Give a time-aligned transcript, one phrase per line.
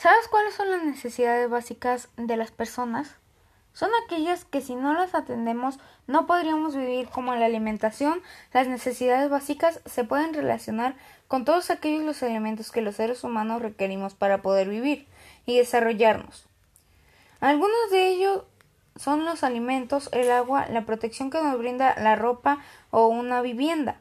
[0.00, 3.16] ¿Sabes cuáles son las necesidades básicas de las personas?
[3.74, 8.22] Son aquellas que si no las atendemos no podríamos vivir como la alimentación.
[8.54, 10.94] Las necesidades básicas se pueden relacionar
[11.28, 15.06] con todos aquellos los elementos que los seres humanos requerimos para poder vivir
[15.44, 16.46] y desarrollarnos.
[17.40, 18.44] Algunos de ellos
[18.96, 22.60] son los alimentos, el agua, la protección que nos brinda la ropa
[22.90, 23.98] o una vivienda.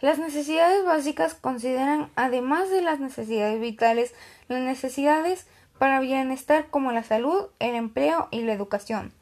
[0.00, 4.14] Las necesidades básicas consideran, además de las necesidades vitales,
[4.48, 5.46] las necesidades
[5.78, 9.12] para bienestar como la salud, el empleo y la educación.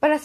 [0.00, 0.18] Para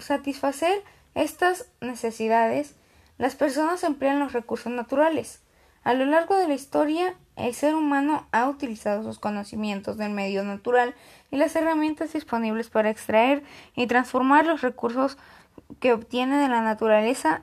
[0.00, 0.82] satisfacer
[1.14, 2.74] estas necesidades,
[3.16, 5.40] las personas emplean los recursos naturales.
[5.84, 10.42] A lo largo de la historia, el ser humano ha utilizado sus conocimientos del medio
[10.42, 10.94] natural
[11.30, 13.44] y las herramientas disponibles para extraer
[13.76, 15.16] y transformar los recursos
[15.80, 17.42] que obtiene de la naturaleza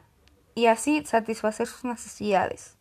[0.56, 2.78] y así satisfacer sus necesidades.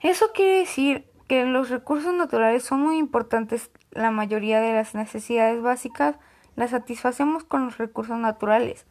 [0.00, 3.70] Eso quiere decir que los recursos naturales son muy importantes.
[3.90, 6.16] La mayoría de las necesidades básicas
[6.56, 8.86] las satisfacemos con los recursos naturales,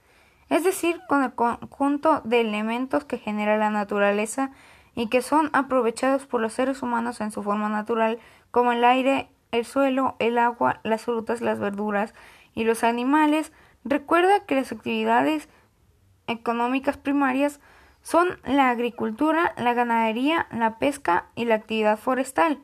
[0.49, 4.51] es decir, con el conjunto de elementos que genera la naturaleza
[4.95, 8.19] y que son aprovechados por los seres humanos en su forma natural,
[8.51, 12.13] como el aire, el suelo, el agua, las frutas, las verduras
[12.53, 13.51] y los animales.
[13.83, 15.49] Recuerda que las actividades
[16.27, 17.59] económicas primarias
[18.01, 22.59] son la agricultura, la ganadería, la pesca y la actividad forestal.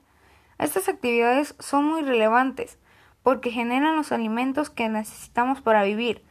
[0.58, 2.78] Estas actividades son muy relevantes
[3.24, 6.24] porque generan los alimentos que necesitamos para vivir,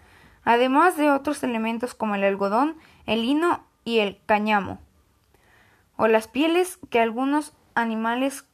[0.44, 4.78] además de otros elementos como el algodón, el lino y el cáñamo,
[5.96, 8.44] o las pieles que algunos animales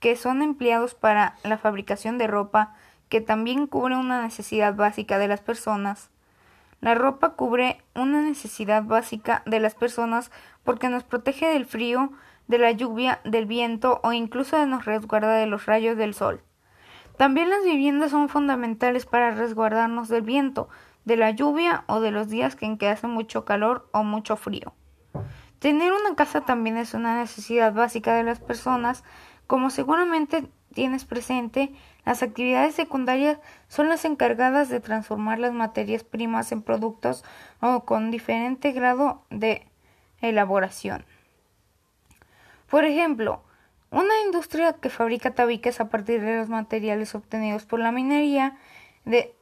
[0.00, 2.74] que son empleados para la fabricación de ropa,
[3.08, 6.10] que también cubre una necesidad básica de las personas.
[6.80, 10.30] La ropa cubre una necesidad básica de las personas
[10.62, 12.12] porque nos protege del frío,
[12.46, 16.42] de la lluvia, del viento o incluso nos resguarda de los rayos del sol.
[17.16, 20.68] También las viviendas son fundamentales para resguardarnos del viento,
[21.04, 24.72] de la lluvia o de los días en que hace mucho calor o mucho frío.
[25.58, 29.02] Tener una casa también es una necesidad básica de las personas,
[29.48, 31.72] como seguramente tienes presente,
[32.08, 33.38] las actividades secundarias
[33.68, 37.22] son las encargadas de transformar las materias primas en productos
[37.60, 39.66] o con diferente grado de
[40.22, 41.04] elaboración.
[42.70, 43.42] Por ejemplo,
[43.90, 48.56] una industria que fabrica tabiques a partir de los materiales obtenidos por la minería
[49.04, 49.34] de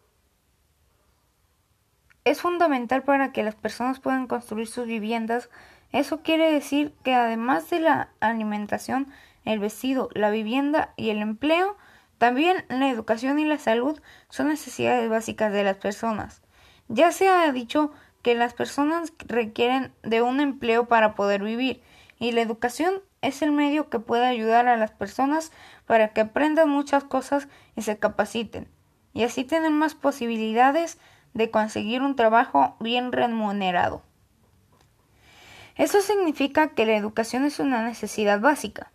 [2.24, 5.50] es fundamental para que las personas puedan construir sus viviendas.
[5.92, 9.06] Eso quiere decir que además de la alimentación,
[9.44, 11.76] el vestido, la vivienda y el empleo,
[12.18, 14.00] también la educación y la salud
[14.30, 16.42] son necesidades básicas de las personas.
[16.88, 21.82] Ya se ha dicho que las personas requieren de un empleo para poder vivir
[22.18, 25.52] y la educación es el medio que puede ayudar a las personas
[25.86, 28.68] para que aprendan muchas cosas y se capaciten
[29.12, 30.98] y así tener más posibilidades
[31.34, 34.02] de conseguir un trabajo bien remunerado.
[35.76, 38.90] Eso significa que la educación es una necesidad básica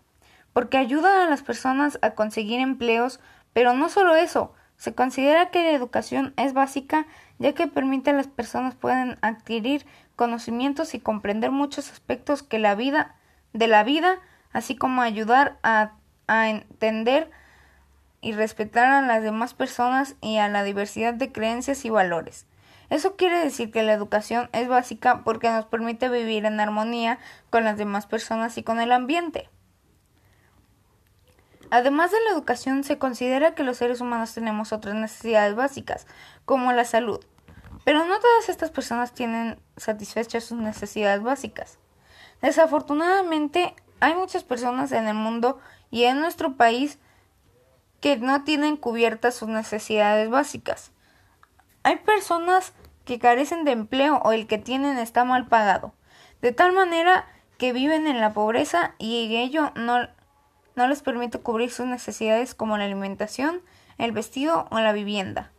[0.54, 3.20] porque ayuda a las personas a conseguir empleos,
[3.54, 7.06] pero no solo eso, se considera que la educación es básica
[7.38, 9.86] ya que permite a las personas puedan adquirir
[10.16, 13.16] conocimientos y comprender muchos aspectos que la vida
[13.54, 14.20] de la vida,
[14.54, 15.92] así como ayudar a
[16.28, 17.30] entender
[18.22, 22.46] y respetar a las demás personas y a la diversidad de creencias y valores.
[22.92, 27.20] Eso quiere decir que la educación es básica porque nos permite vivir en armonía
[27.50, 29.50] con las demás personas y con el ambiente.
[31.72, 36.06] Además de la educación, se considera que los seres humanos tenemos otras necesidades básicas,
[36.44, 37.26] como la salud.
[37.86, 41.80] Pero no todas estas personas tienen satisfechas sus necesidades básicas.
[42.42, 45.60] Desafortunadamente, hay muchas personas en el mundo
[45.90, 47.00] y en nuestro país
[48.02, 50.92] que no tienen cubiertas sus necesidades básicas.
[51.84, 52.74] Hay personas
[53.06, 55.94] que carecen de empleo o el que tienen está mal pagado,
[56.42, 57.28] de tal manera
[57.58, 60.10] que viven en la pobreza y ello no
[60.82, 63.62] no les permite cubrir sus necesidades como la alimentación,
[64.00, 65.52] el vestido o la vivienda.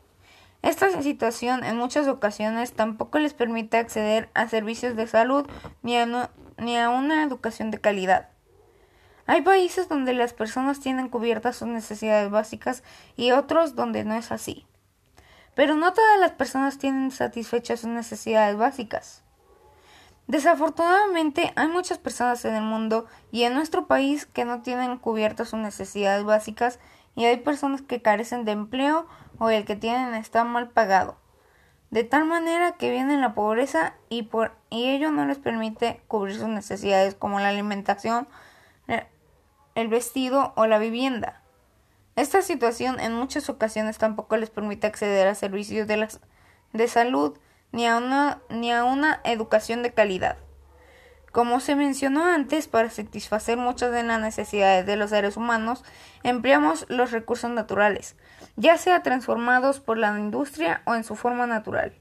[0.62, 5.46] Esta situación en muchas ocasiones tampoco les permite acceder a servicios de salud
[5.82, 8.30] ni a, ni a una educación de calidad.
[9.26, 12.82] Hay países donde las personas tienen cubiertas sus necesidades básicas
[13.16, 14.66] y otros donde no es así.
[15.54, 19.22] Pero no todas las personas tienen satisfechas sus necesidades básicas.
[20.26, 25.50] Desafortunadamente hay muchas personas en el mundo y en nuestro país que no tienen cubiertas
[25.50, 26.78] sus necesidades básicas
[27.14, 29.06] y hay personas que carecen de empleo
[29.38, 31.16] o el que tienen está mal pagado.
[31.90, 36.36] De tal manera que vienen la pobreza y, por, y ello no les permite cubrir
[36.36, 38.26] sus necesidades como la alimentación,
[39.74, 41.42] el vestido o la vivienda.
[42.16, 46.08] Esta situación en muchas ocasiones tampoco les permite acceder a servicios de,
[46.72, 47.38] de salud
[47.72, 50.36] ni a, una, ni a una educación de calidad.
[51.32, 55.82] Como se mencionó antes, para satisfacer muchas de las necesidades de los seres humanos,
[56.22, 58.16] empleamos los recursos naturales,
[58.56, 61.94] ya sea transformados por la industria o en su forma natural.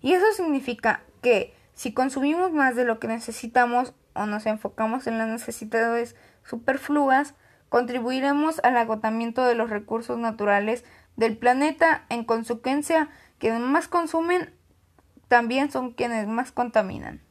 [0.00, 5.18] Y eso significa que si consumimos más de lo que necesitamos o nos enfocamos en
[5.18, 6.14] las necesidades
[6.44, 7.34] superfluas,
[7.68, 10.84] contribuiremos al agotamiento de los recursos naturales
[11.16, 12.04] del planeta.
[12.10, 13.08] En consecuencia,
[13.38, 14.54] quienes más consumen
[15.32, 17.22] también son quienes más contaminan.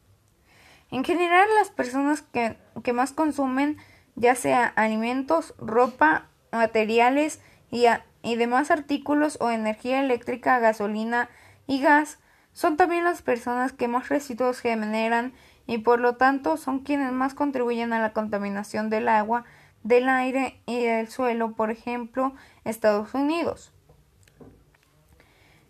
[0.90, 3.76] En general, las personas que, que más consumen,
[4.16, 7.40] ya sea alimentos, ropa, materiales
[7.70, 7.84] y,
[8.24, 11.30] y demás artículos o energía eléctrica, gasolina
[11.68, 12.18] y gas,
[12.52, 15.32] son también las personas que más residuos generan
[15.68, 19.44] y por lo tanto son quienes más contribuyen a la contaminación del agua,
[19.84, 22.34] del aire y del suelo, por ejemplo,
[22.64, 23.72] Estados Unidos.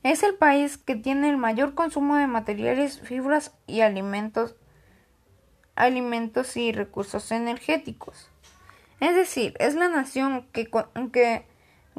[0.03, 4.57] Es el país que tiene el mayor consumo de materiales, fibras y alimentos,
[5.77, 8.29] alimentos y recursos energéticos.
[8.99, 10.69] Es decir, es la nación que,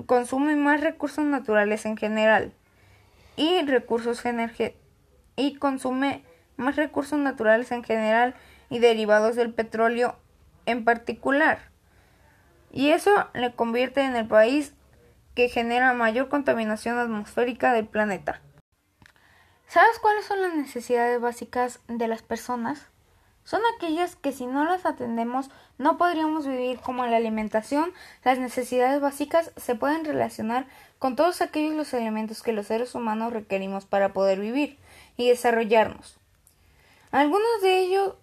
[0.06, 2.54] consume más recursos naturales en general
[3.38, 4.22] y recursos
[5.36, 6.24] y consume
[6.58, 8.36] más recursos naturales en general
[8.70, 10.18] y derivados del petróleo
[10.66, 11.60] en particular.
[12.72, 14.74] Y eso le convierte en el país
[15.36, 18.42] que genera mayor contaminación atmosférica del planeta.
[19.68, 22.88] ¿Sabes cuáles son las necesidades básicas de las personas?
[23.44, 27.92] Son aquellas que si no las atendemos no podríamos vivir como la alimentación.
[28.24, 30.68] Las necesidades básicas se pueden relacionar
[31.00, 34.78] con todos aquellos los elementos que los seres humanos requerimos para poder vivir
[35.18, 36.18] y desarrollarnos.
[37.12, 38.16] Algunos de ellos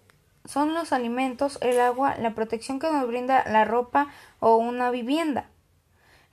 [0.45, 4.07] son los alimentos, el agua, la protección que nos brinda la ropa
[4.39, 5.49] o una vivienda.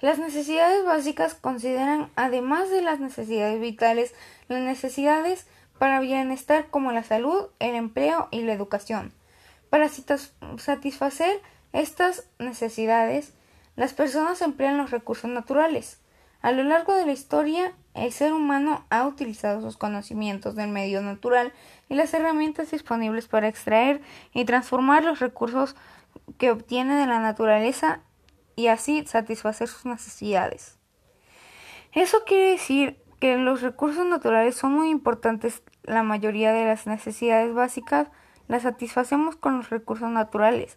[0.01, 4.15] Las necesidades básicas consideran, además de las necesidades vitales,
[4.47, 5.47] las necesidades
[5.79, 9.13] para bienestar como la salud, el empleo y la educación.
[9.71, 11.41] Para satisfacer
[11.73, 13.33] estas necesidades,
[13.75, 15.99] las personas emplean los recursos naturales.
[16.43, 21.03] A lo largo de la historia, el ser humano ha utilizado sus conocimientos del medio
[21.03, 21.53] natural
[21.89, 24.01] y las herramientas disponibles para extraer
[24.33, 25.75] y transformar los recursos
[26.39, 28.01] que obtiene de la naturaleza
[28.59, 30.81] y así satisfacer sus necesidades.
[31.93, 35.63] Eso quiere decir que los recursos naturales son muy importantes.
[35.85, 38.09] La mayoría de las necesidades básicas
[38.49, 40.77] las satisfacemos con los recursos naturales,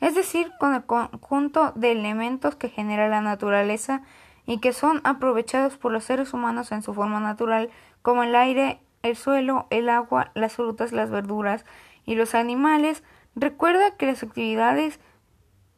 [0.00, 4.02] es decir, con el conjunto de elementos que genera la naturaleza
[4.46, 7.70] y que son aprovechados por los seres humanos en su forma natural,
[8.02, 11.64] como el aire, el suelo, el agua, las frutas, las verduras
[12.04, 13.02] y los animales,
[13.34, 15.00] recuerda que las actividades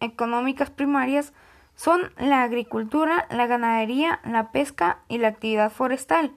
[0.01, 1.33] económicas primarias
[1.75, 6.33] son la agricultura, la ganadería, la pesca y la actividad forestal.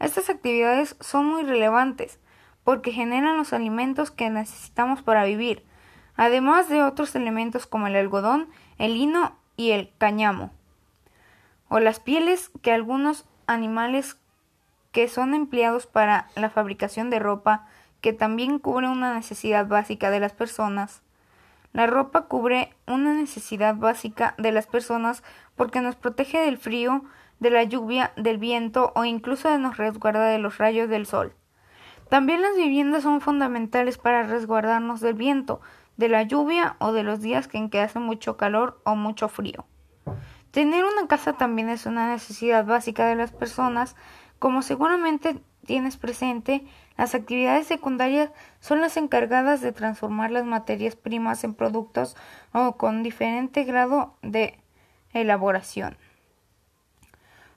[0.00, 2.18] Estas actividades son muy relevantes
[2.64, 5.64] porque generan los alimentos que necesitamos para vivir,
[6.16, 10.50] además de otros elementos como el algodón, el lino y el cáñamo
[11.72, 14.18] o las pieles que algunos animales
[14.90, 17.66] que son empleados para la fabricación de ropa,
[18.02, 21.00] que también cubre una necesidad básica de las personas.
[21.72, 25.22] La ropa cubre una necesidad básica de las personas
[25.56, 27.04] porque nos protege del frío,
[27.40, 31.34] de la lluvia, del viento o incluso nos resguarda de los rayos del sol.
[32.10, 35.62] También las viviendas son fundamentales para resguardarnos del viento,
[35.96, 39.64] de la lluvia o de los días en que hace mucho calor o mucho frío.
[40.50, 43.96] Tener una casa también es una necesidad básica de las personas,
[44.38, 48.30] como seguramente tienes presente, las actividades secundarias
[48.60, 52.16] son las encargadas de transformar las materias primas en productos
[52.52, 54.58] o con diferente grado de
[55.12, 55.96] elaboración.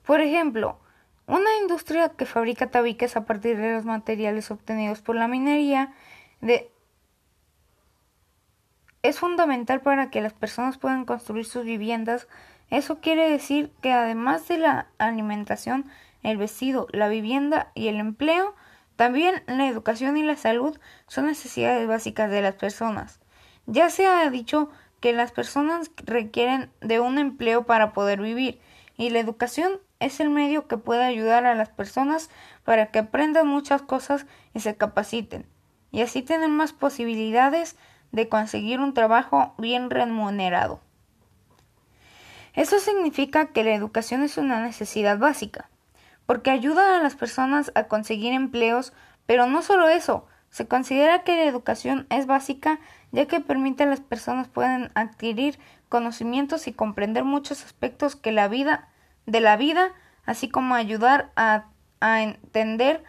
[0.04, 0.78] Por ejemplo,
[1.26, 5.92] una industria que fabrica tabiques a partir de los materiales obtenidos por la minería
[6.40, 6.70] de
[9.02, 12.26] es fundamental para que las personas puedan construir sus viviendas
[12.70, 15.84] eso quiere decir que además de la alimentación,
[16.22, 18.54] el vestido, la vivienda y el empleo,
[18.96, 23.20] también la educación y la salud son necesidades básicas de las personas.
[23.66, 28.60] Ya se ha dicho que las personas requieren de un empleo para poder vivir
[28.96, 32.30] y la educación es el medio que puede ayudar a las personas
[32.64, 35.46] para que aprendan muchas cosas y se capaciten
[35.90, 37.76] y así tener más posibilidades
[38.12, 40.80] de conseguir un trabajo bien remunerado.
[42.54, 45.68] Eso significa que la educación es una necesidad básica,
[46.26, 48.92] porque ayuda a las personas a conseguir empleos,
[49.26, 52.78] pero no solo eso, Se considera que la educación es básica
[53.12, 58.48] ya que permite a las personas puedan adquirir conocimientos y comprender muchos aspectos que la
[58.48, 58.88] vida
[59.26, 59.92] de la vida,
[60.24, 61.66] así como ayudar a,
[62.00, 63.04] a entender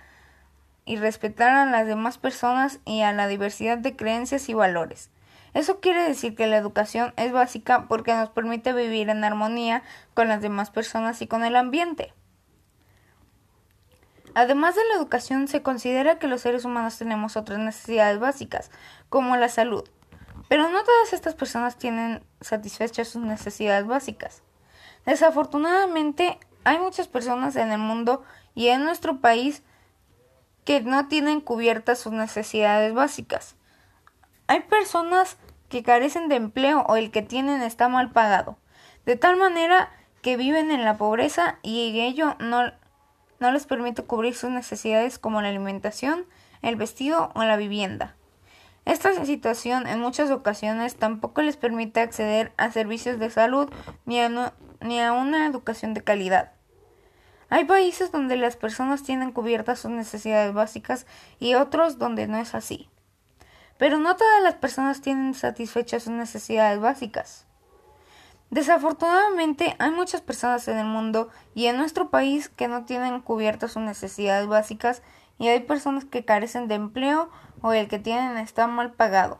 [0.86, 5.12] y respetar a las demás personas y a la diversidad de creencias y valores.
[5.53, 9.83] Eso quiere decir que la educación es básica porque nos permite vivir en armonía
[10.13, 12.13] con las demás personas y con el ambiente.
[14.38, 18.70] Además de la educación, se considera que los seres humanos tenemos otras necesidades básicas,
[19.10, 19.84] como la salud.
[20.48, 24.44] Pero no todas estas personas tienen satisfechas sus necesidades básicas.
[25.08, 28.22] Desafortunadamente, hay muchas personas en el mundo
[28.53, 29.63] y en nuestro país
[30.65, 33.56] que no tienen cubiertas sus necesidades básicas.
[34.46, 38.60] Hay personas que carecen de empleo o el que tienen está mal pagado,
[39.03, 39.89] de tal manera
[40.22, 42.72] que viven en la pobreza y ello no,
[43.39, 46.25] no les permite cubrir sus necesidades como la alimentación,
[46.62, 48.15] el vestido o la vivienda.
[48.86, 53.70] Esta situación en muchas ocasiones tampoco les permite acceder a servicios de salud
[54.06, 56.53] ni a, una educación de calidad.
[57.50, 61.06] Hay países donde las personas tienen cubiertas sus necesidades básicas
[61.39, 62.89] y otros donde no es así.
[63.77, 67.46] Pero no todas las personas tienen satisfechas sus necesidades básicas.
[68.49, 73.73] Desafortunadamente hay muchas personas en el mundo y en nuestro país que no tienen cubiertas
[73.73, 75.01] sus necesidades básicas
[75.37, 77.29] y hay personas que carecen de empleo
[77.61, 79.39] o el que tienen está mal pagado.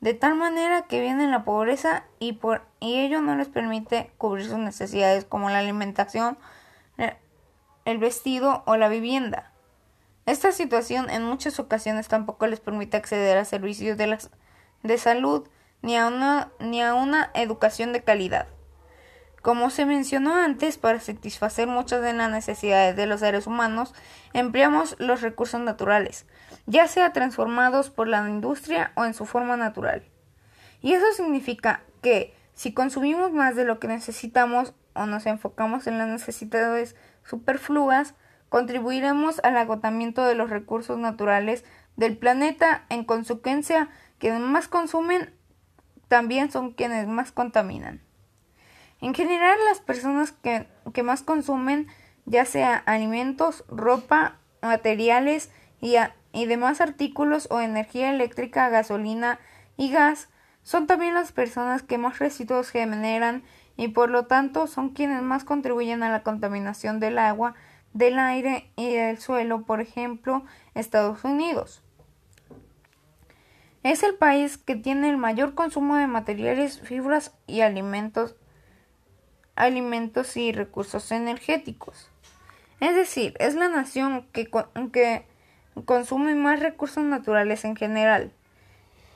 [0.00, 4.46] De tal manera que vienen la pobreza y, por, y ello no les permite cubrir
[4.46, 6.36] sus necesidades como la alimentación,
[7.84, 9.52] el vestido o la vivienda.
[10.26, 14.18] Esta situación en muchas ocasiones tampoco les permite acceder a servicios de,
[14.82, 15.48] de salud
[15.84, 18.46] ni a, una, ni a una educación de calidad.
[19.42, 23.92] Como se mencionó antes, para satisfacer muchas de las necesidades de los seres humanos,
[24.32, 26.24] empleamos los recursos naturales,
[26.64, 30.02] ya sea transformados por la industria o en su forma natural.
[30.80, 35.98] Y eso significa que si consumimos más de lo que necesitamos o nos enfocamos en
[35.98, 38.14] las necesidades superfluas,
[38.48, 41.62] contribuiremos al agotamiento de los recursos naturales
[41.96, 45.34] del planeta, en consecuencia, quienes más consumen
[46.08, 48.00] también son quienes más contaminan.
[49.00, 51.88] En general, las personas que, que más consumen,
[52.24, 55.96] ya sea alimentos, ropa, materiales y,
[56.32, 59.38] y demás artículos o energía eléctrica, gasolina
[59.76, 60.28] y gas,
[60.62, 63.44] son también las personas que más residuos generan
[63.76, 67.54] y por lo tanto son quienes más contribuyen a la contaminación del agua,
[67.92, 70.44] del aire y del suelo, por ejemplo,
[70.74, 71.83] Estados Unidos.
[73.84, 78.34] Es el país que tiene el mayor consumo de materiales, fibras y alimentos,
[79.56, 82.08] alimentos y recursos energéticos.
[82.80, 84.50] Es decir, es la nación que,
[84.90, 85.26] que
[85.84, 88.32] consume más recursos naturales en general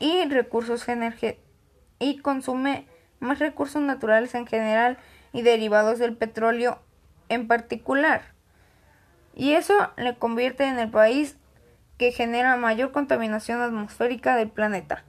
[0.00, 0.84] y recursos
[1.98, 2.86] y consume
[3.20, 4.98] más recursos naturales en general
[5.32, 6.78] y derivados del petróleo
[7.30, 8.34] en particular.
[9.34, 11.38] Y eso le convierte en el país
[11.98, 15.04] que genera mayor contaminación atmosférica del planeta.